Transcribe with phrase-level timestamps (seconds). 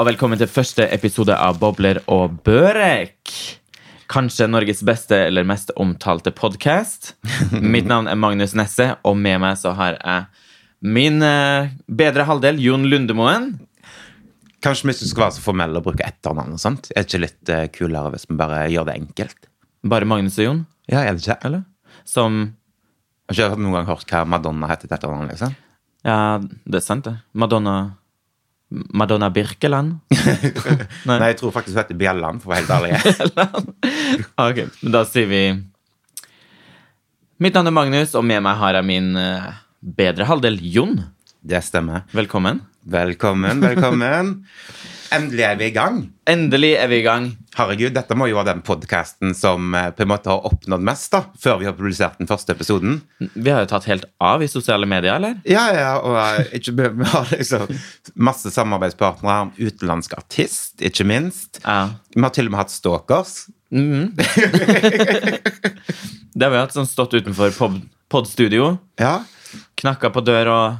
[0.00, 3.32] Og velkommen til første episode av Bobler og børek.
[4.10, 7.12] Kanskje Norges beste eller mest omtalte podkast.
[7.60, 10.24] Mitt navn er Magnus Nesse, og med meg så har jeg
[10.80, 13.50] min eh, bedre halvdel, Jon Lundemoen.
[14.64, 16.88] Kanskje vi ikke skal være så formelle og bruke etternavn og sånt.
[16.94, 19.50] Er det ikke litt eh, kulere hvis vi bare gjør det enkelt?
[19.92, 21.36] Bare Magnus og Jon, Ja, er det ikke?
[21.46, 21.66] eller?
[22.08, 22.40] Som
[23.30, 25.52] Har ikke noen gang hørt hva Madonna heter til etternavn, liksom?
[26.08, 27.18] Ja, det er sant, det.
[27.36, 27.76] Madonna
[28.70, 29.98] Madonna Birkeland?
[31.08, 33.74] Nei, jeg tror faktisk hun heter Bjelland, for å være helt ærlig.
[34.46, 35.42] ok, men da sier vi
[37.40, 39.46] Mitt navn er Magnus, og med meg har jeg min eh,
[39.80, 40.98] bedre halvdel, Jon.
[41.40, 42.04] Det stemmer.
[42.12, 42.60] Velkommen.
[42.84, 44.46] Velkommen, velkommen.
[45.12, 45.96] Endelig er vi i gang.
[46.30, 47.24] Endelig er vi i gang.
[47.58, 51.10] Herregud, dette må jo være den podkasten som eh, på en måte har oppnådd mest,
[51.12, 53.00] da, før vi har publisert den første episoden.
[53.34, 55.34] Vi har jo tatt helt av i sosiale medier, eller?
[55.50, 57.66] Ja, ja, og eh, ikke, vi har liksom
[58.22, 59.50] masse samarbeidspartnere.
[59.58, 61.58] Utenlandsk artist, ikke minst.
[61.66, 61.80] Ja.
[62.14, 63.34] Vi har til og med hatt stalkers.
[66.30, 69.16] Det har vi hatt sånn stått utenfor pod- podstudio, Ja.
[69.82, 70.78] knakka på dør og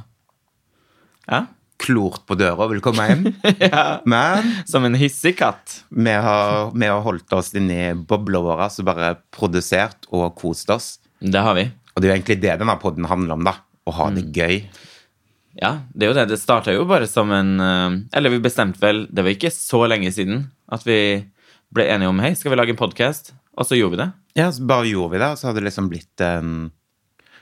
[1.27, 1.43] Ja.
[1.81, 3.23] Klort på døra og vil komme hjem.
[4.13, 5.79] Men Som en hissig katt.
[5.89, 10.93] vi har, vi har holdt oss inni bobla vår og bare produsert og kost oss.
[11.21, 11.67] Det har vi.
[11.95, 13.57] Og det er jo egentlig det denne podden handler om, da.
[13.89, 14.15] Å ha Mm.
[14.15, 14.55] det gøy.
[15.61, 16.27] Ja, det er jo det.
[16.31, 19.81] Det starta jo bare som en eh, Eller vi bestemte vel, det var ikke så
[19.89, 21.25] lenge siden, at vi
[21.73, 23.33] ble enige om hei, skal vi lage en podkast?
[23.57, 24.09] Og så gjorde vi det.
[24.39, 26.71] Ja, så bare gjorde vi det, og så har det liksom blitt en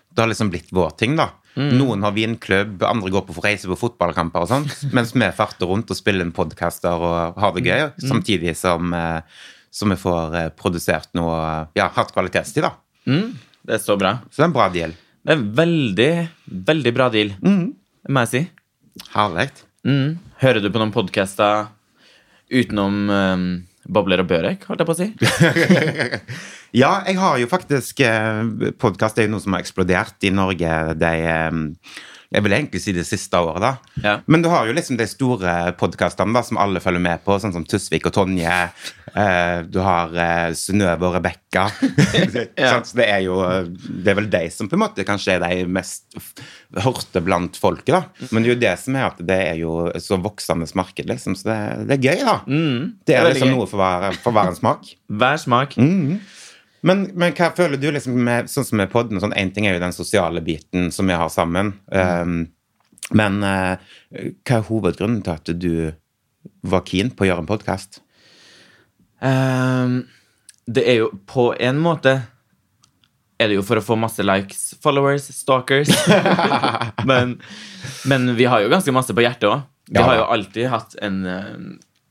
[0.09, 1.29] Det har liksom blitt vår ting, da.
[1.57, 1.71] Mm.
[1.79, 5.89] Noen har vinklubb, andre går på reise på fotballkamper og sånt, mens vi farter rundt
[5.91, 8.07] og spiller inn podcaster og har det gøy, Mm.
[8.11, 9.21] samtidig som, eh,
[9.71, 12.73] som vi får eh, produsert noe Ja, hatt kvalitetstid, da.
[13.09, 13.33] Mm,
[13.65, 14.13] det er så bra.
[14.29, 14.93] Så det er en bra deal.
[15.25, 16.11] Det er veldig,
[16.69, 18.43] veldig bra deal, må jeg si.
[19.15, 19.49] Herlig.
[19.85, 20.17] Mm.
[20.41, 21.67] Hører du på noen podkaster
[22.49, 23.43] utenom um,
[23.89, 25.09] Bobler og Børek, holdt jeg på å si?
[26.75, 28.43] Ja, jeg har jo faktisk eh,
[28.81, 31.57] Podkast er jo noe som har eksplodert i Norge de eh,
[32.29, 33.71] Jeg vil egentlig si det siste året, da.
[34.03, 34.11] Ja.
[34.29, 37.63] Men du har jo liksom de store podkastene som alle følger med på, sånn som
[37.65, 38.57] Tusvik og Tonje.
[39.17, 40.13] Eh, du har
[40.53, 41.65] Synnøve og Rebekka.
[42.59, 42.75] Ja.
[42.85, 43.39] Så det er jo
[43.71, 46.19] Det er vel de som på en måte kanskje er de mest
[46.77, 48.27] hørte blant folket, da.
[48.29, 51.33] Men det er jo det som er at det er jo så voksende marked, liksom.
[51.39, 51.59] Så det,
[51.89, 52.35] det er gøy, da.
[52.45, 54.93] det Mm, det er er liksom noe for hver, for hver en smak.
[55.09, 55.79] Hver smak.
[56.81, 59.75] Men, men hva føler du liksom med, sånn som med podden sånn, En ting er
[59.75, 61.73] jo den sosiale biten som vi har sammen.
[61.91, 62.47] Um,
[63.11, 63.75] men uh,
[64.47, 65.73] hva er hovedgrunnen til at du
[66.63, 67.99] var keen på å gjøre en podkast?
[69.19, 70.03] Um,
[70.69, 72.19] det er jo på en måte
[73.39, 75.91] er det jo for å få masse likes, followers, stalkers.
[77.09, 77.37] men,
[78.11, 79.61] men vi har jo ganske masse på hjertet òg.
[79.89, 80.03] Vi Ja.
[80.05, 81.53] har jo alltid hatt en, eh,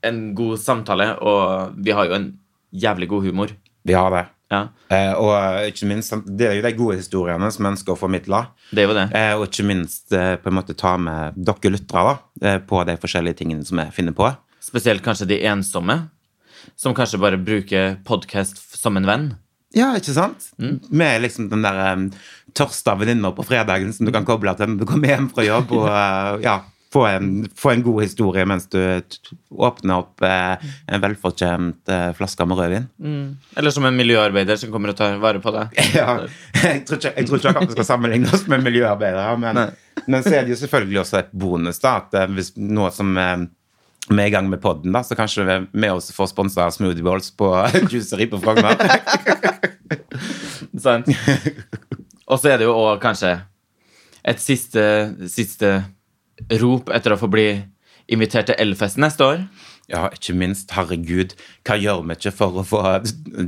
[0.09, 2.31] en god samtale, og vi har jo en
[2.73, 3.53] jævlig god humor.
[3.85, 4.25] Vi har det.
[4.49, 8.47] Ja, Eh, og ikke minst, det er jo de gode historiene som ønsker å formidle.
[8.73, 9.07] det er jo det.
[9.13, 12.95] Eh, og ikke minst eh, på en måte ta med dere lyttere eh, på de
[12.97, 14.31] forskjellige tingene som vi finner på.
[14.65, 15.99] Spesielt kanskje de ensomme,
[16.77, 19.29] som kanskje bare bruker podkast som en venn.
[19.77, 20.49] Ja, ikke sant?
[20.57, 22.09] Med liksom den der um,
[22.57, 25.75] tørste venninner på fredagen som du kan koble til når du kommer hjem fra jobb,
[25.77, 26.63] og uh, ja,
[26.93, 28.79] få en, få en god historie mens du
[29.51, 32.87] åpner opp eh, en velfortjent eh, flaske med rødvin.
[33.57, 35.77] Eller som en miljøarbeider som kommer og tar vare på deg.
[35.99, 36.17] Ja,
[36.63, 39.61] jeg tror ikke, jeg tror ikke akkurat vi skal sammenligne oss med miljøarbeidere, men,
[40.07, 43.13] men så er det jo selvfølgelig også et bonus da, at eh, hvis noe som
[43.21, 43.37] eh,
[44.09, 47.05] vi er i gang med podden, da, så kanskje vi vi også får sponsa Smoothie
[47.05, 47.51] Balls på
[47.91, 48.81] Juicery på Frogner.
[50.85, 51.09] Sant?
[52.29, 53.35] Og så er det jo òg kanskje
[54.29, 54.83] et siste,
[55.31, 55.71] siste
[56.61, 57.49] rop etter å få bli
[58.09, 59.43] invitert til Elfest neste år.
[59.89, 60.73] Ja, ikke minst.
[60.77, 61.33] Herregud,
[61.65, 62.83] hva gjør vi ikke for å få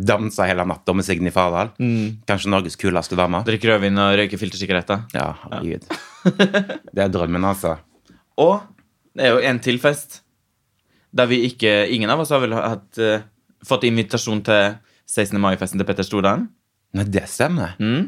[0.08, 1.72] dansa hele natta med Signy Fardal?
[2.28, 3.42] Kanskje Norges kuleste dame?
[3.48, 5.04] Drikke rødvin og røyke filtersigaretter.
[5.16, 5.84] Ja, herregud.
[6.24, 7.76] Det er drømmen, altså.
[8.40, 8.62] Og
[9.16, 10.22] det er jo en til fest
[11.10, 13.24] der vi ikke Ingen av oss har vel hatt, uh,
[13.66, 14.76] fått invitasjon til
[15.10, 15.34] 16.
[15.42, 16.46] mai-festen til Petter Stordalen.
[16.94, 17.74] Nei, det stemmer.
[17.82, 18.06] Mm.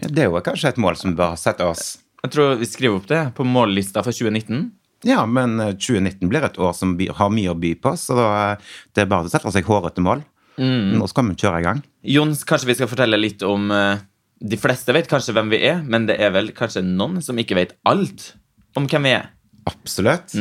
[0.00, 1.98] Ja, det er jo kanskje et mål som bør sette oss.
[2.24, 4.70] Jeg tror vi skriver opp det på mållista for 2019.
[5.06, 8.72] Ja, men eh, 2019 blir et år som har mye å by på, så eh,
[8.96, 10.24] det er bare å sette seg hårete mål.
[10.56, 11.82] Nå skal vi kjøre i gang.
[12.08, 13.98] Jons, kanskje vi skal fortelle litt om eh,
[14.40, 17.58] De fleste vet kanskje hvem vi er, men det er vel kanskje noen som ikke
[17.58, 18.30] vet alt
[18.76, 19.30] om hvem vi er.
[19.66, 20.32] Absolutt.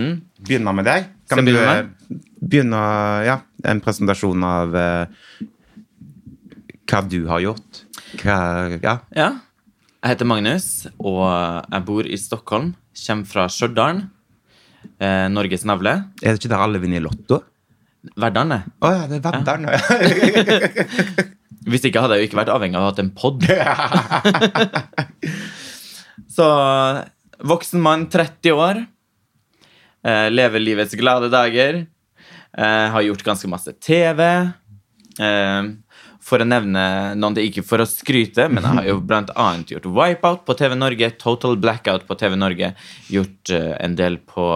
[0.45, 1.09] Begynner med deg.
[1.25, 2.81] Skal jeg du begynne eh, begynne
[3.25, 5.39] ja, en presentasjon av uh,
[6.85, 7.81] hva du har gjort?
[8.21, 8.37] Hva,
[8.83, 8.99] ja.
[9.17, 9.29] Ja.
[10.05, 10.65] Jeg heter Magnus,
[11.01, 11.23] og
[11.73, 12.75] jeg bor i Stockholm.
[13.07, 14.03] Kommer fra Stjørdal.
[15.01, 15.95] eh, Norges navle.
[16.21, 17.39] Er det ikke der alle vinner i Lotto?
[18.15, 18.59] Verdane.
[18.85, 19.65] Å ja, det er Verdalen.
[21.71, 23.41] Hvis ikke hadde jeg jo ikke vært avhengig av å ha hatt en pod.
[26.35, 26.45] Så
[27.41, 28.83] voksen mann, 30 år.
[30.05, 31.81] Eh, lever livets glade dager.
[32.53, 34.21] Eh, har gjort ganske masse TV.
[35.17, 35.61] Eh,
[36.25, 36.83] for å nevne
[37.19, 38.97] noen det ikke for å skryte, men jeg har jo
[39.45, 42.73] annet gjort Wipeout på TV Norge, Total Blackout på TV Norge,
[43.13, 44.47] gjort eh, en del på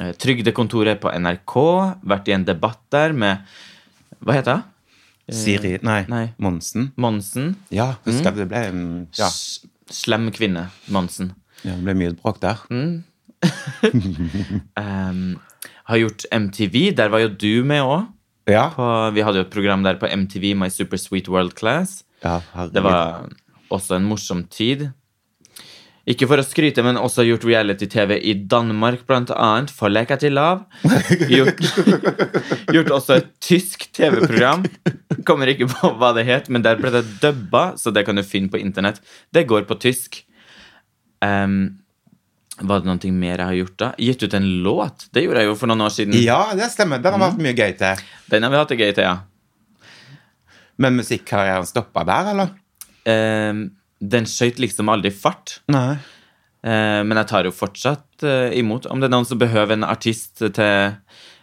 [0.00, 1.56] eh, Trygdekontoret på NRK,
[2.06, 3.50] vært i en debatt der med
[4.20, 4.66] Hva heter hun?
[5.30, 6.24] Siri Nei, Nei.
[6.42, 6.88] Monsen.
[6.98, 7.52] Monsen.
[7.70, 8.64] Ja, husker det ble
[9.14, 9.28] ja,
[9.90, 11.34] Slem kvinne, Monsen.
[11.62, 12.62] ja, det ble mye bråk der.
[12.70, 13.04] Um,
[15.90, 16.92] har gjort MTV.
[16.98, 18.08] Der var jo du med òg.
[18.50, 18.68] Ja.
[19.14, 22.02] Vi hadde jo et program der på MTV, My Super Sweet World Class.
[22.24, 22.40] ja.
[22.72, 23.28] Det var
[23.70, 24.90] også en morsom tid.
[26.10, 29.70] Ikke for å skryte, men også gjort reality-TV i Danmark, blant annet.
[29.74, 30.64] For leka til lav.
[31.30, 31.60] Gjort,
[32.74, 34.64] gjort også et tysk TV-program.
[35.28, 38.24] Kommer ikke på hva det het, men der ble det dubba, så det kan du
[38.26, 38.98] finne på internett.
[39.34, 40.22] Det går på tysk.
[41.20, 41.79] Um,
[42.66, 43.88] var det noe mer jeg har gjort da?
[43.98, 45.08] Gitt ut en låt.
[45.14, 46.16] Det gjorde jeg jo for noen år siden.
[46.20, 47.02] Ja, det stemmer.
[47.02, 48.04] Den har vi hatt mye gøy til.
[48.32, 49.16] Den har vi hatt det gøy til, ja.
[50.80, 52.54] Men musikkarrieren stoppa der, eller?
[53.08, 53.66] Eh,
[54.00, 55.58] den skøyt liksom aldri fart.
[55.72, 55.98] Nei.
[56.60, 58.88] Eh, men jeg tar jo fortsatt eh, imot.
[58.88, 60.96] Om det er noen som behøver en artist til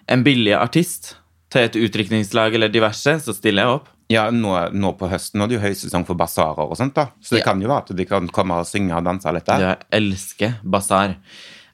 [0.07, 1.17] En billig artist
[1.51, 3.89] til et utdrikningslag eller diverse, så stiller jeg opp.
[4.09, 7.09] Ja, nå, nå på høsten nå er det jo høysesong for basarer og sånt, da.
[7.19, 7.49] Så det Ja.
[7.51, 9.59] kan jo være at de kan komme og synge og danse litt der.
[9.59, 11.17] Jeg elsker basar.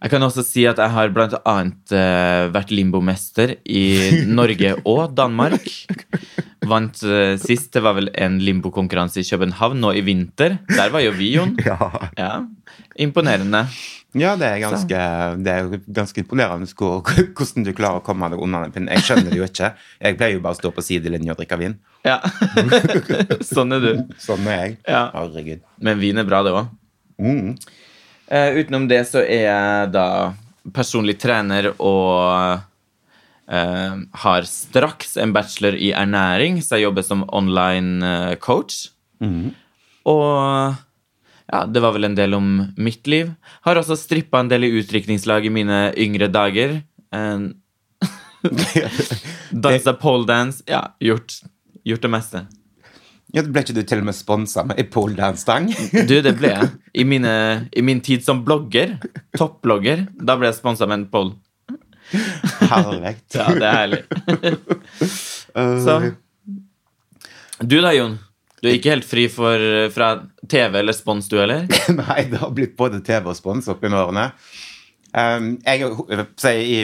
[0.04, 3.84] Jeg kan også si at jeg har blant annet eh, vært limbomester i
[4.40, 5.64] Norge og Danmark.
[6.74, 7.72] Vant uh, sist.
[7.76, 10.58] Det var vel en limbokonkurranse i København nå i vinter.
[10.72, 11.56] Der var jo vi, Jon.
[11.68, 12.10] Ja.
[12.18, 12.32] Ja,
[13.00, 13.68] Imponerende.
[14.14, 14.98] Ja, det er ganske,
[15.42, 18.92] det er ganske imponerende hvor, hvordan du klarer å komme deg unna den pinnen.
[18.94, 19.72] Jeg skjønner det jo ikke.
[20.06, 21.80] Jeg pleier jo bare å stå på sidelinja og drikke vin.
[22.06, 22.20] Ja.
[23.54, 23.92] sånn er du.
[24.22, 24.76] Sånn er jeg.
[24.86, 25.08] Ja.
[25.16, 25.64] Herregud.
[25.82, 26.70] Men vin er bra, det òg.
[27.24, 27.56] Mm.
[28.30, 30.08] Uh, utenom det så er jeg da
[30.74, 32.62] personlig trener og
[33.48, 38.00] har straks en bachelor i ernæring, så jeg jobber som online
[38.40, 38.88] coach.
[39.20, 39.52] coach.
[40.08, 40.76] Og
[41.52, 42.50] ja, det var vel en del om
[42.80, 43.34] mitt liv.
[43.68, 46.80] Har også strippa en del i utdrikningslag i mine yngre dager.
[47.14, 47.46] Eh,
[49.66, 50.64] Dansa poledance.
[50.68, 51.42] Ja, gjort,
[51.86, 52.46] gjort det meste.
[53.34, 55.72] Ja, Ble ikke du til og med sponsa med ei poledance-stang?
[56.10, 56.70] Du, det ble jeg.
[56.94, 57.34] I, mine,
[57.74, 58.98] I min tid som blogger,
[59.38, 61.38] topplogger, da ble jeg sponsa med en pole.
[62.74, 63.16] Herlig.
[63.34, 64.04] Ja, det er herlig.
[65.86, 65.98] Så
[67.64, 68.20] Du da, Jon?
[68.64, 69.60] Du er ikke helt fri for,
[69.92, 70.14] fra
[70.48, 71.66] TV eller spons, du heller?
[71.98, 74.30] Nei, det har blitt både TV og spons opp gjennom årene.
[75.14, 75.84] Um, jeg,
[76.50, 76.78] I,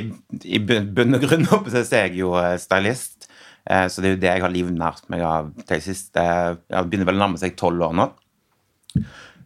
[0.54, 3.26] I bunn og grunn så er jeg jo eh, stylist.
[3.66, 7.10] uh, så det er jo det jeg har livnært meg av de siste Jeg begynner
[7.10, 8.10] vel å nærme seg tolv år nå.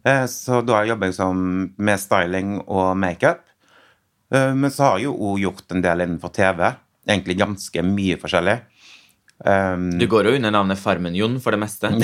[0.04, 1.38] Uh, så da jobber jeg som
[1.78, 3.46] med styling og makeup.
[4.34, 6.66] Eh, men så har jeg jo òg gjort en del innenfor TV.
[7.06, 8.58] Egentlig ganske mye forskjellig.
[9.44, 11.90] Um, Du går jo under navnet Farmen-Jon for det meste.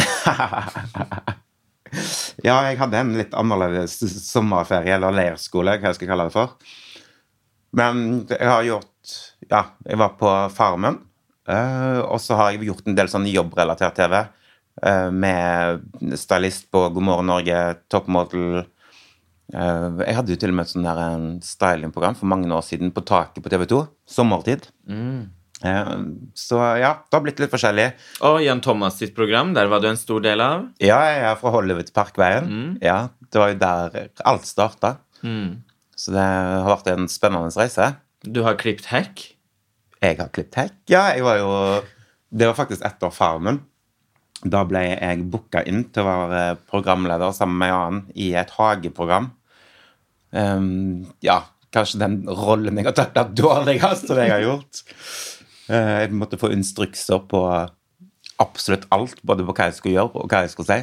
[2.41, 6.53] Ja, jeg hadde en litt annerledes sommerferie, eller leirskole, hva jeg skal kalle det for.
[7.77, 9.15] Men jeg har gjort
[9.51, 11.01] Ja, jeg var på Farmen.
[11.51, 14.15] Uh, og så har jeg gjort en del sånn jobbrelatert TV.
[14.79, 17.59] Uh, med stylist på God morgen Norge,
[17.91, 18.63] toppmodell.
[19.51, 22.93] Eh, jeg hadde jo til og med et sånn der, stylingprogram for mange år siden
[22.95, 23.85] på taket på TV2.
[24.09, 24.71] Sommertid.
[24.89, 25.29] Mm.
[26.41, 27.91] så ja, det har blitt litt forskjellig.
[28.25, 30.69] Og Jan Thomas sitt program, der var du en stor del av.
[30.81, 32.79] Ja, jeg er fra Hollywood til Parkveien.
[32.81, 34.95] Ja, det var jo der alt starta.
[36.01, 37.91] Så det har vært en spennende reise.
[38.25, 39.27] Du har klippet hekk.
[40.01, 40.79] Jeg har klippet hekk.
[40.89, 41.51] Ja, jeg var jo
[42.31, 43.59] Det var faktisk etter Farmen.
[44.41, 48.53] Da ble jeg booka inn til å være programleder sammen med en annen i et
[48.57, 49.29] hageprogram.
[50.37, 51.43] Ehm, ja,
[51.75, 54.83] kanskje den rollen jeg har tatt er dårligst som jeg har gjort.
[55.71, 57.45] Uh, jeg måtte få instrukser på
[58.41, 60.81] absolutt alt, både på hva jeg skulle gjøre og hva jeg skulle si.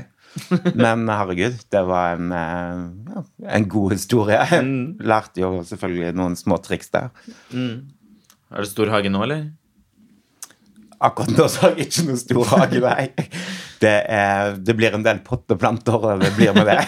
[0.77, 2.81] Men herregud, det var en, eh,
[3.15, 3.23] ja,
[3.57, 4.37] en god historie.
[4.37, 4.65] Jeg
[5.01, 7.09] lærte jo selvfølgelig noen små triks der.
[8.51, 9.47] er det stor hage nå, eller?
[10.97, 13.27] Akkurat nå så har jeg ikke noen stor hage, nei.
[13.77, 16.79] Det, er, det blir en del potteplanter, og det blir med det.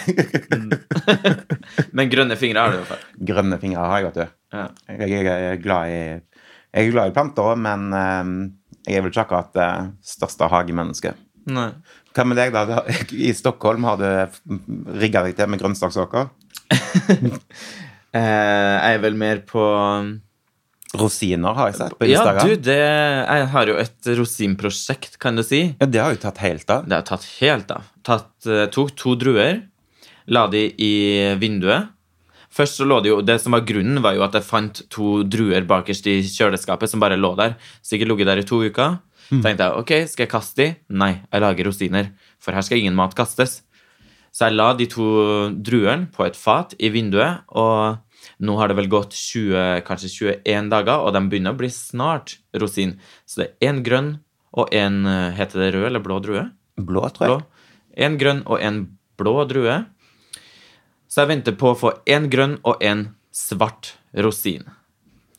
[1.96, 3.04] Men grønne fingre har du i hvert fall.
[3.30, 4.34] Grønne fingre har jeg, vet du.
[4.56, 4.64] Ja.
[4.90, 6.00] Jeg, jeg, er glad i,
[6.74, 8.32] jeg er glad i planter, men eh,
[8.88, 9.68] jeg er vel ikke akkurat det
[10.10, 11.20] største hagemennesket.
[11.50, 11.70] Nei.
[12.10, 12.82] Hva med deg, da?
[13.14, 14.08] I Stockholm har du
[14.98, 16.30] rigga deg til med grønnsaksåker?
[18.10, 19.62] Eh, jeg er vel mer på
[20.98, 22.48] Rosiner har jeg sett på Instagram.
[22.48, 25.60] Ja, du, det Jeg har jo et rosinprosjekt, kan du si.
[25.78, 26.88] Ja, det har jo tatt helt av.
[26.88, 27.86] Det har tatt helt av.
[28.06, 29.62] Tatt, eh, tok to druer,
[30.26, 30.92] la de i
[31.38, 31.92] vinduet.
[32.50, 35.22] Først så lå det jo, Det som var grunnen, var jo at jeg fant to
[35.22, 37.54] druer bakerst i kjøleskapet som bare lå der.
[37.86, 38.98] Sikkert ligget der i to uker.
[39.30, 40.68] tenkte jeg ok, skal jeg kaste de?
[40.90, 42.10] Nei, jeg lager rosiner.
[42.42, 43.60] For her skal ingen mat kastes.
[44.34, 45.06] Så jeg la de to
[45.54, 47.98] druene på et fat i vinduet, og
[48.38, 52.38] nå har det vel gått 20, kanskje 21 dager, og de begynner å bli snart
[52.62, 52.98] rosin.
[53.26, 54.18] Så det er én grønn
[54.50, 55.04] og én
[55.36, 56.48] Heter det rød eller blå drue?
[56.80, 57.46] Blå, tror jeg.
[57.96, 58.82] Én En grønn og en
[59.18, 59.78] blå drue.
[61.10, 64.68] Så jeg venter på å få en grønn og en svart rosin.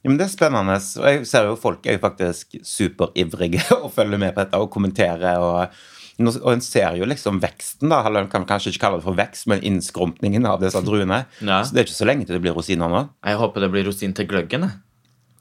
[0.01, 0.77] Ja, men Det er spennende.
[0.99, 4.71] Og jeg ser jo folk er jo faktisk superivrige og følger med på dette og
[4.73, 5.39] kommenterer.
[5.39, 5.81] Og,
[6.29, 8.03] og en ser jo liksom veksten, da.
[8.07, 11.23] Eller kan kanskje ikke kalle det for vekst, men innskrumpningen av disse druene.
[11.41, 11.61] Ja.
[11.65, 13.05] Så det er ikke så lenge til det blir rosiner nå.
[13.25, 14.67] Jeg håper det blir rosin til gløggen.
[14.67, 14.79] jeg.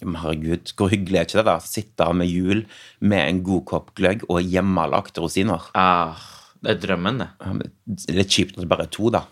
[0.01, 1.47] Men herregud, hvor hyggelig er ikke det?
[1.51, 1.57] da?
[1.61, 2.63] Sitte med jul
[3.05, 5.67] med en god kopp gløgg og hjemmelagte rosiner.
[5.77, 6.17] Ah,
[6.65, 7.29] det er drømmen, det.
[7.85, 9.27] Det er litt kjipt når det bare er to, da.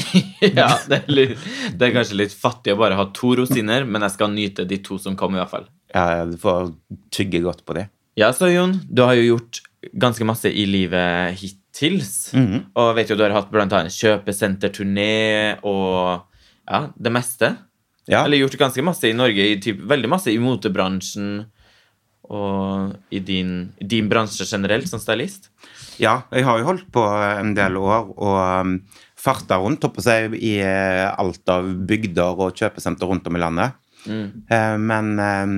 [0.40, 1.32] ja, det er, litt,
[1.76, 4.78] det er kanskje litt fattig å bare ha to rosiner, men jeg skal nyte de
[4.86, 5.66] to som kom, i hvert fall.
[5.92, 6.70] Ja, Du får
[7.12, 7.88] tygge godt på det.
[8.18, 9.60] Ja, så Jon, du har jo gjort
[9.92, 12.30] ganske masse i livet hittils.
[12.74, 16.26] Og vet jo, du har hatt blant annet kjøpesenterturné og
[16.68, 17.54] ja, det meste.
[18.10, 18.24] Ja.
[18.24, 21.44] Eller gjort ganske masse i Norge, i typ, veldig masse i motebransjen
[22.30, 25.48] og i din, din bransje generelt som stylist.
[26.00, 28.76] Ja, jeg har jo holdt på en del år og um,
[29.18, 33.36] farta rundt holdt på å si, i eh, alt av bygder og kjøpesenter rundt om
[33.36, 33.76] i landet.
[34.06, 35.56] Eh, men eh,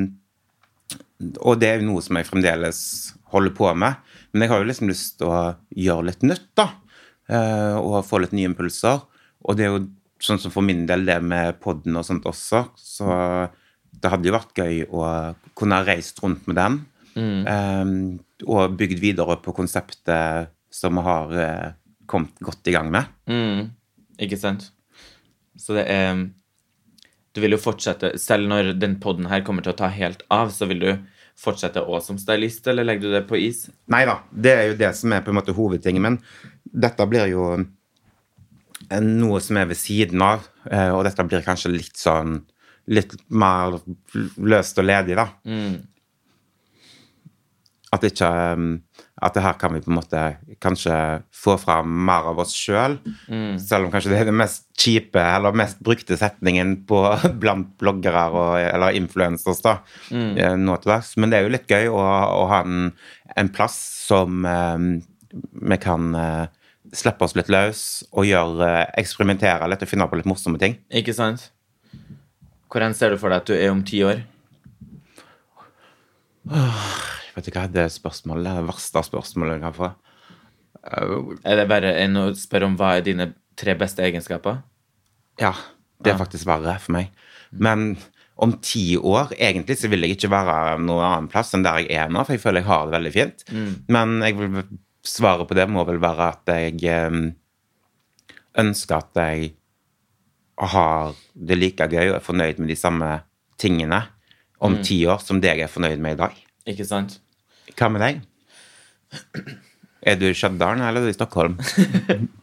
[1.45, 2.81] Og det er jo noe som jeg fremdeles
[3.33, 4.00] holder på med.
[4.32, 5.40] Men jeg har jo liksom lyst til å
[5.76, 6.68] gjøre litt nytt, da.
[7.32, 9.02] Eh, og få litt nye impulser.
[9.44, 9.84] Og det er jo
[10.22, 12.64] sånn som for min del det med podden og sånt også.
[12.78, 13.08] Så
[13.92, 15.04] det hadde jo vært gøy å
[15.58, 16.82] kunne ha reist rundt med den.
[17.12, 18.16] Mm.
[18.48, 21.74] og bygd videre på konseptet som vi har eh,
[22.08, 23.10] kommet godt i gang med.
[23.28, 23.68] Mm,
[24.24, 24.70] ikke sant?
[25.60, 26.30] Så det er
[27.32, 30.48] Du vil jo fortsette Selv når den poden her kommer til å ta helt av,
[30.52, 30.90] så vil du
[31.38, 33.64] fortsette òg som stylist, eller legger du det på is?
[33.90, 36.02] Nei da, det er jo det som er på en måte hovedtingen.
[36.02, 36.18] Men
[36.64, 37.46] dette blir jo
[39.02, 40.48] noe som er ved siden av.
[40.70, 42.42] eh, Og dette blir kanskje litt sånn
[42.90, 43.76] Litt mer
[44.42, 45.28] løst og ledig, da.
[47.92, 48.68] At ikke um,
[49.22, 50.20] At det her kan vi på en måte
[50.64, 50.94] kanskje
[51.37, 52.96] få fram mer av oss sjøl.
[53.61, 57.02] Selv om kanskje det er den mest kjipe eller mest brukte setningen på,
[57.42, 59.76] blant bloggere og, eller influencers da,
[60.11, 61.12] eh, nå til dags.
[61.20, 62.00] Men det er jo litt gøy å,
[62.42, 62.90] å ha en,
[63.38, 64.88] en plass som eh,
[65.70, 66.44] vi kan eh,
[66.92, 70.76] slippe oss litt løs og gjøre, eh, eksperimentere litt og finne på litt morsomme ting.
[70.90, 71.50] Ikke sant?
[72.72, 74.25] Hvor enn ser du for deg at du er om ti år?
[77.32, 79.90] Vet du hva, det spørsmålet er det verste spørsmålet jeg kan få.
[80.82, 84.60] Er det verre enn å spørre om hva er dine tre beste egenskaper?
[85.40, 85.54] Ja,
[86.02, 87.12] det er faktisk verre for meg.
[87.52, 87.94] Men
[88.42, 91.92] om ti år Egentlig så vil jeg ikke være noen annen plass enn der jeg
[92.00, 93.44] er nå, for jeg føler jeg har det veldig fint.
[93.92, 94.62] Men jeg vil,
[95.06, 97.18] svaret på det må vel være at jeg eh,
[98.62, 99.52] ønsker at jeg
[100.72, 103.12] har det like gøy og er fornøyd med de samme
[103.60, 104.02] tingene
[104.62, 106.34] om ti år som det jeg er fornøyd med i dag.
[106.69, 107.19] Ikke sant?
[107.78, 108.21] Hva med deg?
[110.02, 111.59] Er du i Stjørdal eller er du i Stockholm?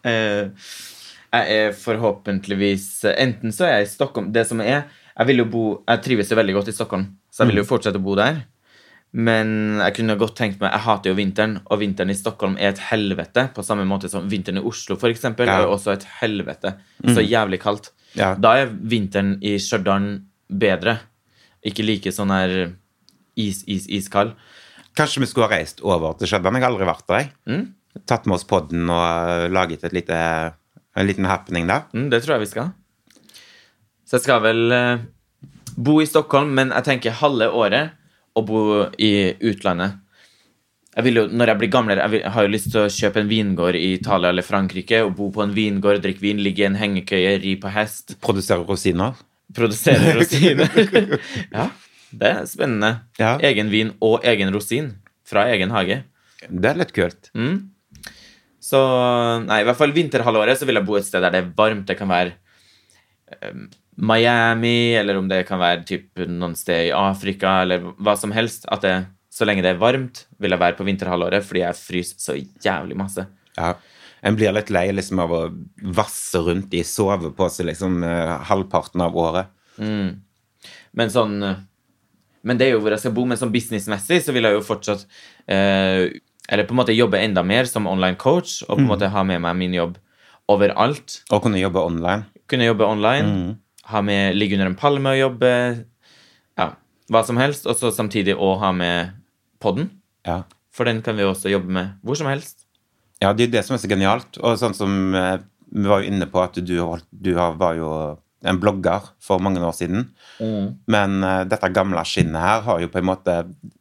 [0.10, 0.48] Eh,
[1.30, 5.46] jeg er forhåpentligvis Enten så er jeg i Stockholm Det som er Jeg vil jo
[5.52, 8.16] bo Jeg trives jo veldig godt i Stockholm, så jeg vil jo fortsette å bo
[8.18, 8.40] der.
[9.12, 12.72] Men jeg kunne godt tenkt meg Jeg hater jo vinteren, og vinteren i Stockholm er
[12.72, 13.48] et helvete.
[13.54, 15.60] På samme måte som vinteren i Oslo, for eksempel, Ja.
[15.64, 16.76] er også et helvete.
[17.04, 17.90] Så jævlig kaldt.
[18.16, 18.36] Ja.
[18.40, 21.00] Da er vinteren i Stjørdal bedre.
[21.66, 22.56] Ikke like sånn her
[23.40, 24.36] is, is, iskald.
[24.98, 26.58] Kanskje vi skulle ha reist over til Stjørdal?
[26.58, 27.30] Jeg har aldri vært der.
[27.48, 27.68] jeg.
[28.10, 30.18] Tatt med oss podden og uh, laget et lite,
[30.96, 31.88] en liten happening der.
[31.96, 32.74] Mm, det tror jeg vi skal.
[34.10, 35.02] Så jeg skal vel eh,
[35.78, 37.92] bo i Stockholm, men jeg tenker halve året
[38.34, 38.62] å bo
[38.98, 39.12] i
[39.46, 40.00] utlandet.
[40.96, 42.90] Jeg vil jo, Når jeg blir gamlere, jeg, vil, jeg har jo lyst til å
[42.90, 46.66] kjøpe en vingård i Italia eller Frankrike og bo på en vingård, drikke vin, ligge
[46.66, 49.14] i en hengekøye, ri på hest, Produsere rosiner.
[49.56, 50.74] produsere rosiner.
[51.56, 51.70] ja,
[52.12, 52.94] det er spennende.
[53.20, 53.36] Ja.
[53.46, 54.94] Egen vin og egen rosin
[55.28, 56.02] fra egen hage.
[56.48, 57.30] Det er litt kult.
[57.38, 57.70] Mm.
[58.64, 58.80] Så
[59.46, 61.88] Nei, i hvert fall vinterhalvåret så vil jeg bo et sted der det er varmt.
[61.90, 62.36] Det kan være
[63.50, 63.68] um,
[64.00, 68.68] Miami, eller om det kan være typ noen sted i Afrika, eller hva som helst.
[68.72, 68.96] At det,
[69.34, 72.98] så lenge det er varmt, vil jeg være på vinterhalvåret, fordi jeg fryser så jævlig
[73.00, 73.26] masse.
[73.58, 73.74] Ja.
[74.26, 75.42] En blir litt lei liksom av å
[75.96, 79.52] vasse rundt i sovepose liksom eh, halvparten av året.
[79.80, 81.62] Men sånn eh,
[82.50, 84.66] Men det er jo hvor jeg skal bo, men sånn businessmessig så vil jeg jo
[84.66, 85.06] fortsatt
[85.46, 86.10] eh,
[86.50, 89.24] Eller på en måte jobbe enda mer som online coach, og på en måte ha
[89.28, 90.00] med meg min jobb
[90.50, 91.20] overalt.
[91.30, 92.26] Og kunne jobbe online.
[92.50, 93.60] Kunne jobbe online,
[93.92, 95.52] ha med, ligge under en palme og jobbe
[96.58, 96.72] Ja,
[97.14, 97.70] hva som helst.
[97.70, 99.14] Og så samtidig å ha med
[99.62, 99.92] podden.
[100.26, 100.42] Ja.
[100.74, 102.66] For den kan vi også jobbe med hvor som helst.
[103.22, 104.42] Ja, det er det som er så genialt.
[104.42, 105.38] Og sånn som eh,
[105.70, 106.76] vi var jo inne på at du,
[107.12, 107.94] du var jo
[108.48, 110.06] en blogger for mange år siden.
[110.92, 113.36] Men uh, dette gamle skinnet her har jo på en måte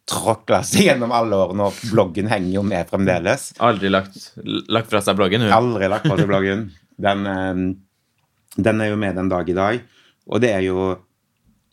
[0.09, 3.53] tråkla seg gjennom alle årene, og bloggen henger jo med fremdeles.
[3.63, 4.33] Aldri lagt,
[4.71, 5.55] lagt fra seg bloggen, hun.
[5.55, 6.69] Aldri lagt fra seg bloggen.
[6.99, 9.85] Den, uh, den er jo med den dag i dag.
[10.29, 10.97] Og det er jo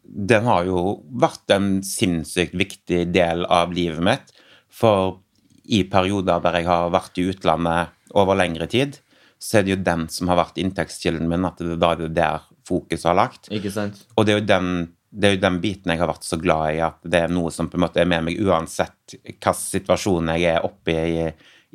[0.06, 4.28] Den har jo vært en sinnssykt viktig del av livet mitt.
[4.70, 5.18] For
[5.66, 9.00] i perioder der jeg har vært i utlandet over lengre tid,
[9.42, 13.10] så er det jo den som har vært inntektskilden min, at det, er der fokuset
[13.12, 13.50] har lagt.
[13.54, 14.06] Ikke sant?
[14.16, 14.72] Og det er jo den
[15.16, 17.48] det er jo den biten jeg har vært så glad i, at det er noe
[17.54, 21.22] som på en måte er med meg uansett hvilken situasjon jeg er oppe i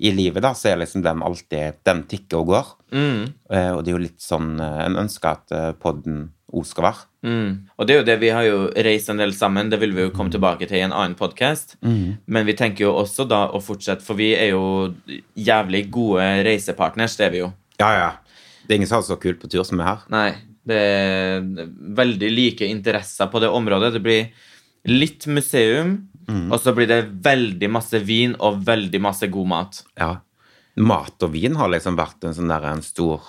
[0.00, 2.68] i livet, da, så er liksom den alltid Den tikker og går.
[3.52, 6.86] Eh, og det er jo litt sånn eh, En ønsker at eh, podden òg skal
[6.88, 7.04] være.
[7.22, 7.50] Mm.
[7.76, 10.02] Og det er jo det, vi har jo reist en del sammen, det vil vi
[10.02, 11.76] jo komme tilbake til i en annen podkast.
[11.84, 14.64] Men vi tenker jo også da å fortsette, for vi er jo
[15.38, 17.52] jævlig gode reisepartners, det er vi jo.
[17.78, 18.10] Ja, ja.
[18.64, 20.02] Det er ingen som har det så kult på tur som vi har.
[20.10, 20.32] Nei,
[20.70, 21.66] det er
[21.98, 23.92] veldig like interesser på det området.
[23.96, 24.30] Det blir
[24.90, 25.96] litt museum,
[26.30, 29.80] og så blir det veldig masse vin og veldig masse god mat.
[29.98, 30.12] Ja.
[30.78, 33.20] Mat og vin har liksom vært en sånn der en stor,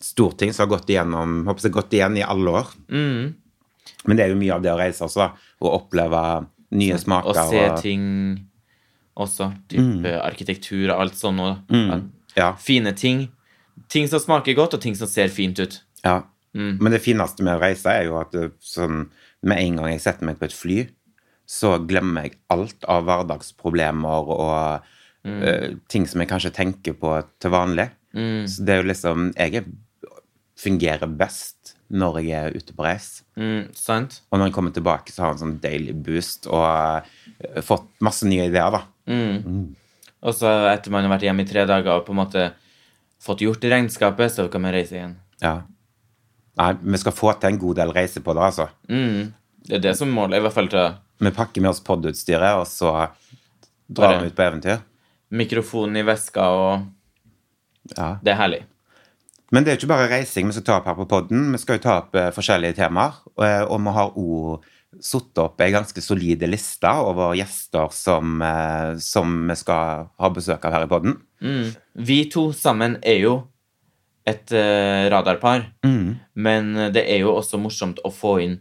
[0.00, 2.70] stor ting som har gått igjennom håper jeg, gått igjen i alle år.
[2.88, 5.26] Men det er jo mye av det å reise også.
[5.60, 6.22] Å oppleve
[6.78, 7.32] nye smaker.
[7.34, 8.04] Og se og- ting
[9.18, 9.50] også.
[9.68, 11.40] Type arkitektur og alt sånn.
[11.40, 12.10] Og, Mm.
[12.36, 12.52] Ja.
[12.54, 13.28] Fine ting.
[13.88, 15.80] Ting som smaker godt, og ting som ser fint ut.
[16.04, 16.22] Ja.
[16.54, 18.34] Men det fineste med å reise er jo at
[18.64, 19.08] sånn,
[19.46, 20.78] med en gang jeg setter meg på et fly,
[21.48, 24.88] så glemmer jeg alt av hverdagsproblemer og
[25.24, 27.88] eh, ting som jeg kanskje tenker på til vanlig.
[28.48, 29.66] Så det er jo liksom Jeg er,
[30.58, 33.22] fungerer best når jeg er ute på reis.
[33.38, 34.20] Mm, sant?
[34.28, 37.86] Og når jeg kommer tilbake, så har jeg en sånn daily boost og uh, fått
[38.04, 38.82] masse nye ideer, da.
[40.18, 42.48] Og så etter man har vært hjemme i tre dager og på en måte
[43.22, 45.16] fått gjort regnskapet, så kan man reise igjen.
[45.40, 45.62] Ja.
[46.58, 48.68] Nei, vi skal få til en god del reise på det, altså.
[48.90, 49.32] Mm.
[49.68, 52.66] Det er det som målet, i hvert fall til Vi pakker med oss podutstyret, og
[52.66, 52.92] så
[53.90, 54.80] drar vi ut på eventyr.
[55.30, 56.86] mikrofonen i veska, og
[57.96, 58.18] Ja.
[58.22, 58.62] det er herlig.
[59.50, 61.52] Men det er jo ikke bare reising vi skal ta opp her på podden.
[61.52, 63.14] Vi skal jo ta opp eh, forskjellige temaer.
[63.36, 64.66] Og, eh, og vi har òg
[65.00, 70.64] satt opp ei ganske solide liste over gjester som, eh, som vi skal ha besøk
[70.64, 71.16] av her i podden.
[71.40, 71.74] Mm.
[71.96, 73.46] Vi to sammen er jo
[74.28, 75.64] et uh, radarpar,
[76.36, 78.58] men det er jo også morsomt å få inn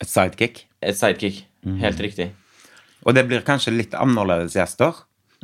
[0.00, 0.62] Et sidekick.
[0.80, 1.42] et sidekick.
[1.82, 2.30] Helt riktig.
[3.04, 4.94] Og det blir kanskje litt annerledes gjester.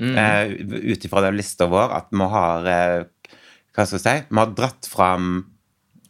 [0.00, 0.48] eh,
[0.92, 3.04] Ut ifra den lista vår at vi har uh,
[3.76, 4.16] Hva skal jeg si?
[4.30, 5.30] Vi har dratt fram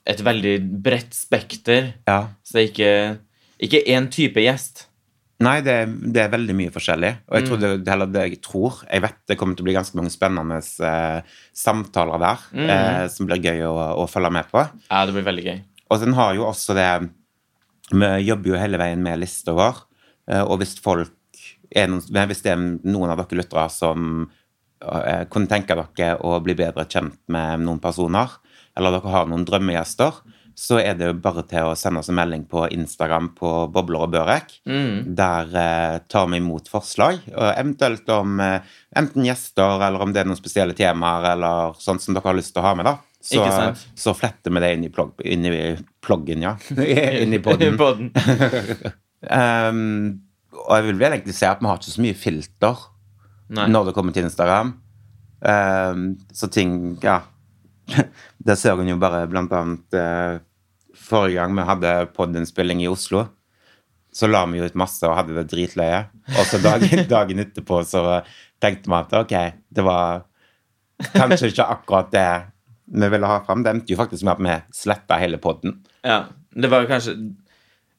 [0.07, 2.29] Et veldig bredt spekter, Ja.
[2.47, 3.19] så det er ikke,
[3.67, 4.87] ikke én type gjest.
[5.45, 5.75] Nei, det,
[6.15, 7.11] det er veldig mye forskjellig.
[7.29, 9.69] Og jeg tror det, det, eller det jeg tror Jeg vet det kommer til å
[9.69, 14.49] bli ganske mange spennende eh, samtaler der eh, som blir gøy å, å følge med
[14.49, 14.65] på.
[14.89, 15.61] Ja, det blir veldig gøy.
[15.93, 16.89] Og den har jo også det
[17.93, 19.85] Vi jobber jo hele veien med lista vår,
[20.33, 21.13] eh, og hvis folk
[21.71, 26.39] er noen, hvis det er noen av dere lyttere som eh, kunne tenke dere å
[26.43, 28.41] bli bedre kjent med noen personer,
[28.77, 30.19] eller dere har noen drømmegjester,
[30.57, 34.07] så er det jo bare til å sende oss en melding på Instagram på Bobler
[34.07, 34.55] og Børek.
[35.19, 40.23] Der eh, tar vi imot forslag, og eventuelt om eh, enten gjester, eller om det
[40.23, 42.97] er noen spesielle temaer, eller sånt som dere har lyst til å ha med, da.
[43.27, 43.43] Så,
[43.99, 45.53] så fletter vi det inn i, plog, inn i
[46.05, 46.55] ploggen, ja.
[47.23, 47.77] inn i podden.
[47.83, 48.13] Podden.
[49.27, 49.81] Um,
[50.67, 52.85] og jeg vil vel egentlig si at vi har ikke så mye filter
[53.57, 53.69] Nei.
[53.73, 54.77] når det kommer til Instagram.
[55.45, 57.21] Um, så ting Ja.
[58.47, 60.39] Det ser hun jo bare blant annet eh,
[61.07, 63.27] Forrige gang vi hadde podinnspilling i Oslo,
[64.17, 66.01] så la vi jo ut masse og hadde det dritløye.
[66.33, 68.23] Og så dagen, dagen etterpå så
[68.63, 69.35] tenkte vi at ok,
[69.77, 70.25] det var
[71.13, 72.29] kanskje ikke akkurat det
[72.87, 73.63] vi ville ha fram.
[73.63, 75.81] Det endte jo faktisk med at vi sletta hele podden.
[76.07, 77.17] Ja, det var kanskje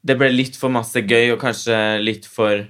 [0.08, 2.66] Det ble litt for masse gøy, og kanskje litt for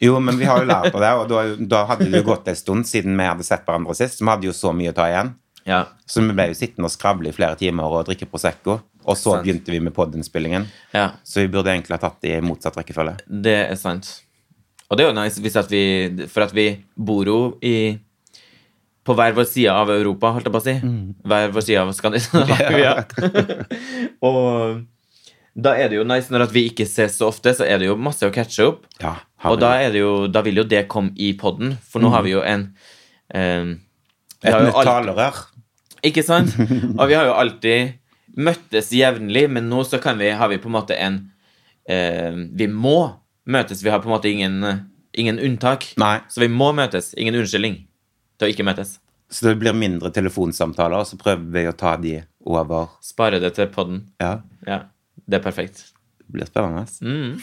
[0.00, 2.48] Jo, men vi har jo lært på det, og da, da hadde det jo gått
[2.48, 4.22] en stund siden vi hadde sett hverandre sist.
[4.22, 5.34] Vi hadde jo så mye å ta igjen.
[5.68, 5.84] Ja.
[6.06, 8.80] Så vi ble jo sittende og skravle i flere timer og drikke Prosecco.
[9.08, 10.66] Og så begynte vi med podinnspillingen.
[10.92, 11.10] ja.
[11.24, 13.16] Så vi burde egentlig ha tatt det i motsatt rekkefølge.
[13.26, 14.10] Det er sant.
[14.90, 16.64] Og det er jo nice hvis at vi For at vi
[16.96, 17.98] bor jo i
[19.06, 20.74] på hver vår side av Europa, holdt jeg på å si.
[21.26, 22.90] Hver vår side av Skandinavia.
[24.28, 24.82] og
[25.56, 27.88] da er det jo nice når at vi ikke ses så ofte, så er det
[27.88, 28.84] jo masse å catche opp.
[29.00, 29.16] Ja,
[29.48, 32.22] Og da, er det jo, da vil jo det komme i podden, for nå har
[32.28, 32.68] vi jo en
[33.32, 33.78] vi
[34.44, 35.40] et nytt talerør.
[36.06, 36.54] Ikke sant?
[36.98, 37.96] Og vi har jo alltid
[38.40, 41.18] møttes jevnlig, men nå så kan vi, har vi på en måte en
[41.90, 42.94] eh, Vi må
[43.50, 43.82] møtes.
[43.84, 44.60] Vi har på en måte ingen,
[45.18, 45.88] ingen unntak.
[46.00, 47.12] Nei, Så vi må møtes.
[47.18, 47.80] Ingen unnskyldning
[48.40, 48.98] til å ikke møtes.
[49.30, 52.16] så det blir mindre telefonsamtaler, og så prøver vi å ta de
[52.48, 52.88] over.
[53.04, 54.06] Spare det til podden.
[54.22, 54.78] Ja, Ja,
[55.28, 55.84] det er perfekt.
[56.24, 56.86] det blir spennende.
[57.02, 57.36] Mm.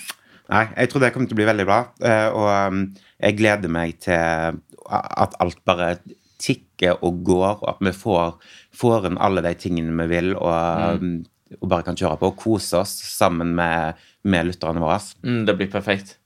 [0.50, 1.78] Nei, jeg tror det kommer til å bli veldig bra.
[2.02, 2.82] eh, Og um,
[3.22, 4.58] jeg gleder meg til
[4.90, 5.98] at alt bare
[6.42, 8.38] tikker og går, og at vi får,
[8.76, 11.58] får inn alle de tingene vi vil, og, mm.
[11.62, 15.00] og bare kan kjøre på og kose oss sammen med, med lytterne våre.
[15.26, 16.18] Mm, det blir perfekt.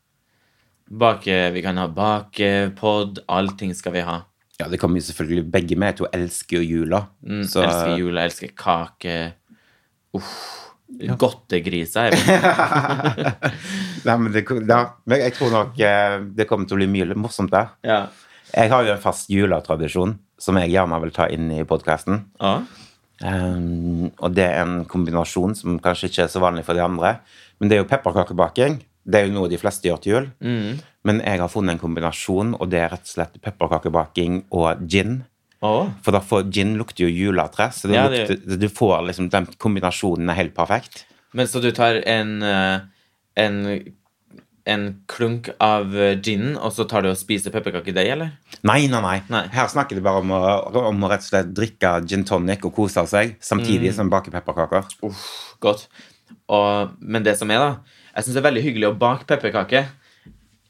[0.91, 3.23] Bake, vi kan ha bakepod.
[3.31, 4.17] Allting skal vi ha.
[4.59, 7.05] Ja, det kommer jo selvfølgelig Begge med to elsker jo jula.
[7.23, 9.15] Mm, så Elsker jula, elsker kake.
[10.17, 10.33] Uff.
[10.91, 12.33] Godtegriser er vi.
[14.03, 14.81] Nei, men det, ja,
[15.15, 17.71] jeg tror nok eh, det kommer til å bli mye morsomt der.
[17.87, 18.01] Ja.
[18.51, 22.25] Jeg har jo en fast juletradisjon som jeg gjerne vil ta inn i podkasten.
[22.41, 22.61] Ja.
[23.21, 27.19] Um, og det er en kombinasjon som kanskje ikke er så vanlig for de andre.
[27.61, 28.79] Men det er jo pepperkakebaking.
[29.01, 30.29] Det er jo noe de fleste gjør til jul.
[30.41, 30.81] Mm.
[31.07, 35.21] Men jeg har funnet en kombinasjon, og det er rett og slett pepperkakebaking og gin.
[35.61, 35.89] Oh.
[36.01, 39.47] For da får gin lukter jo juletre, så det Ja, lukter, du får liksom den
[39.61, 41.05] kombinasjonen er helt perfekt.
[41.37, 42.79] Men så du tar en, eh,
[43.37, 43.59] en,
[44.65, 48.31] en klunk av gin ginen, og så tar du og spiser pepperkakedeig, eller?
[48.67, 49.47] Nei, nei, nei, Nei.
[49.53, 50.41] Her snakker det bare om å,
[50.91, 53.41] om å rett og slett drikke gin tonic og kose seg, Mm.
[53.41, 54.85] samtidig som bake pepperkaker.
[55.03, 55.87] Uff, godt.
[56.47, 57.71] Og, men det som er, da
[58.15, 59.85] Jeg syns det er veldig hyggelig å bake pepperkaker,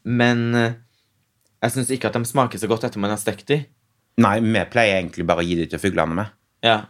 [0.05, 0.73] men eh,
[1.63, 3.65] jeg syns ikke at de smaker så godt etter man har stekt dem.
[4.21, 6.31] Nei, vi pleier egentlig bare å gi det til fuglene med.
[6.61, 6.83] Ja.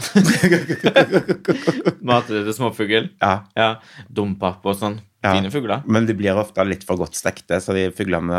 [2.08, 3.08] Mater det til småfugl?
[3.20, 3.34] Ja.
[3.58, 3.70] Ja.
[4.08, 4.98] Dompap og sånn.
[5.20, 5.34] Ja.
[5.36, 5.82] Fine fugler.
[5.84, 8.38] Men de blir ofte litt for godt stekte, så de fuglene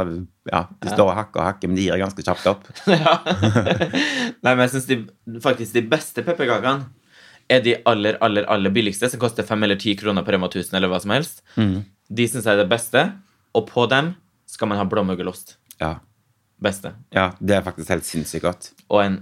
[0.50, 2.66] ja, de står og hakker og hakker, men de gir ganske kjapt opp.
[4.44, 4.90] Nei, men jeg syns
[5.46, 6.90] faktisk de beste pepperkakene
[7.52, 10.78] er de aller, aller, aller billigste, som koster fem eller ti kroner på Rema 1000
[10.80, 11.44] eller hva som helst.
[11.58, 13.04] De syns jeg er det beste,
[13.58, 14.16] og på dem
[14.50, 15.58] skal man ha blåmuggelost.
[15.82, 16.00] Ja.
[16.62, 16.92] Beste.
[17.10, 18.68] ja, det er faktisk helt sinnssykt godt.
[18.94, 19.16] Og en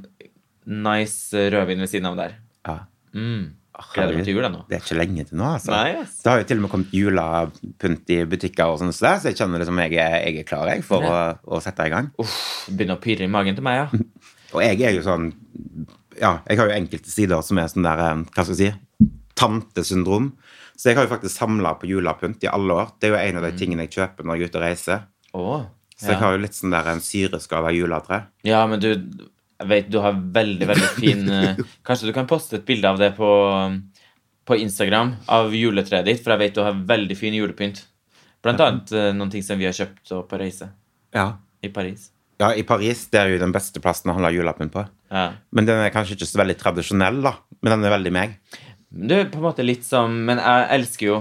[0.65, 2.35] nice rødvin ved siden av der.
[2.67, 2.77] Ja.
[3.13, 3.55] Mm.
[3.93, 4.65] Gleder meg til jul, nå.
[4.67, 5.71] Det er ikke lenge til nå, altså.
[5.71, 6.17] Nei, yes.
[6.19, 9.61] Det har jo til og med kommet julepynt i butikker, og sånn, så jeg kjenner
[9.63, 11.13] liksom jeg er, jeg er klar jeg, for å,
[11.47, 12.09] å sette i gang.
[12.19, 14.03] Uff, begynner å pirre i magen til meg, ja.
[14.57, 15.27] Og jeg er jo sånn
[16.17, 19.09] Ja, jeg har jo enkelte sider som er sånn der eh, Hva skal jeg si?
[19.37, 20.31] Tantesyndrom.
[20.75, 22.89] Så jeg har jo faktisk samla på julepynt i alle år.
[22.99, 25.03] Det er jo en av de tingene jeg kjøper når jeg er ute og reiser.
[25.37, 25.67] Åh,
[25.99, 28.23] Så jeg har jo litt sånn der en syreskala juletre.
[28.47, 28.89] ja, men du
[29.59, 32.99] jeg vet du har veldig, veldig fin eh, Kanskje du kan poste et bilde av
[33.01, 33.29] det på,
[34.47, 37.83] på Instagram av juletreet ditt, for jeg vet du har veldig fin julepynt.
[38.43, 40.69] Blant annet eh, noen ting som vi har kjøpt på reise
[41.15, 41.33] Ja.
[41.61, 42.09] i Paris.
[42.39, 44.85] ja, i Paris det er jo den beste plassen å holde julepynt på.
[45.11, 45.25] Ja.
[45.51, 47.33] Men den er kanskje ikke så veldig tradisjonell, da.
[47.61, 48.37] Men den er veldig meg.
[48.89, 51.17] Du er på en måte litt som Men jeg elsker jo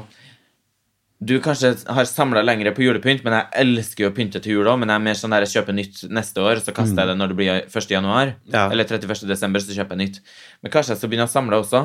[1.19, 4.69] Du kanskje har samla lengre på julepynt, men jeg elsker jo å pynte til jul
[4.71, 4.79] òg.
[4.79, 7.17] Men jeg er mer sånn der jeg kjøper nytt neste år, så kaster jeg det
[7.19, 7.89] når det blir 1.
[7.91, 8.37] januar.
[8.53, 8.69] Ja.
[8.71, 9.25] Eller 31.
[9.27, 10.21] desember, så kjøper jeg nytt.
[10.63, 11.83] Men kanskje jeg skal begynne å samle også.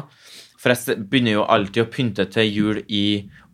[0.62, 3.06] For jeg begynner jo alltid å pynte til jul i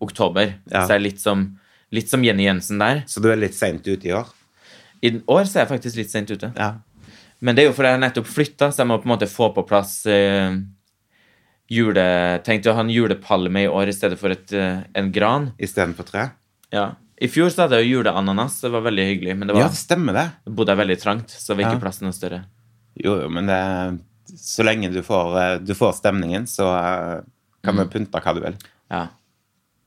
[0.04, 0.58] oktober.
[0.68, 0.84] Ja.
[0.84, 1.48] Så jeg er litt som,
[1.96, 3.06] litt som Jenny Jensen der.
[3.08, 4.28] Så du er litt seint ute i år.
[5.00, 6.52] I år så er jeg faktisk litt sent ute.
[6.60, 6.74] Ja.
[7.40, 9.32] Men det er jo fordi jeg har nettopp flytta, så jeg må på en måte
[9.32, 10.60] få på plass eh,
[11.70, 12.42] jule...
[12.46, 15.52] Tenkte å ha en julepalme i år i stedet for et, eh, en gran.
[15.60, 16.30] Istedenfor tre.
[16.74, 16.92] Ja.
[17.22, 18.62] I fjor så hadde jeg jo juleananas.
[18.62, 19.38] Det var veldig hyggelig.
[19.38, 20.28] Men det Ja, det stemmer det.
[20.56, 21.84] bodde jeg veldig trangt, så var ikke Ja.
[21.84, 22.44] plassen noe større.
[22.96, 24.00] Jo, jo, men det,
[24.38, 27.22] så lenge du får, eh, du får stemningen, så eh,
[27.64, 27.90] kan Mm.
[27.90, 28.56] vi pynte hva du vil.
[28.90, 29.08] Ja.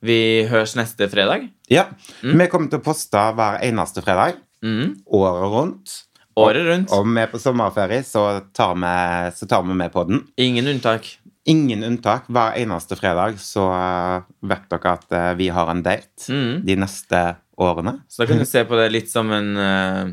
[0.03, 1.49] Vi høres neste fredag.
[1.71, 1.87] Ja.
[2.23, 4.97] Vi kommer til å poste hver eneste fredag Mm.
[5.07, 6.03] året rundt.
[6.37, 6.91] Året rundt.
[6.93, 10.27] Og om vi er på sommerferie, så tar vi, så tar vi med på den.
[10.39, 11.19] Ingen unntak.
[11.51, 12.29] Ingen unntak.
[12.31, 16.61] Hver eneste fredag så eh, vet dere at eh, vi har en date Mm.
[16.67, 17.23] de neste
[17.59, 17.97] årene.
[18.09, 20.13] Så da kan du se på det litt som en uh,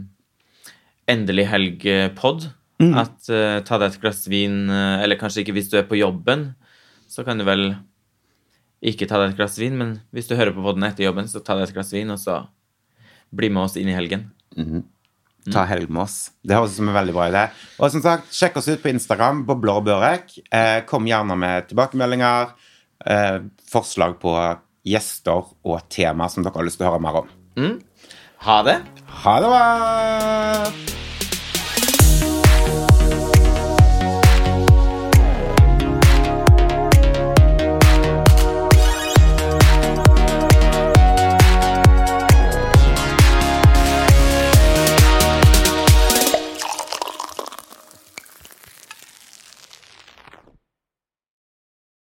[1.10, 2.50] endelig helg-pod.
[2.82, 2.94] Mm.
[2.98, 6.00] At uh, ta deg et glass vin, uh, eller kanskje ikke hvis du er på
[6.00, 6.56] jobben,
[7.10, 7.76] så kan du vel
[8.82, 11.42] ikke ta deg et glass vin, men hvis du hører på podden etter jobben, så
[11.44, 12.42] ta deg et glass vin, og så
[13.36, 14.30] bli med oss inn i helgen.
[15.54, 16.18] Ta helg med oss.
[16.44, 17.44] Det høres ut som en veldig bra idé.
[17.80, 20.36] Og som sagt, sjekk oss ut på Instagram, Bobler og Børek.
[20.52, 22.52] Eh, kom gjerne med tilbakemeldinger,
[23.06, 23.40] eh,
[23.72, 24.36] forslag på
[24.86, 27.36] gjester og tema som dere har lyst til å høre mer om.
[28.46, 28.80] Ha det!
[29.26, 31.09] Ha det bra!